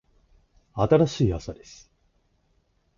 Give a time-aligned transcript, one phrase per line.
[0.73, 1.91] 新しい朝です。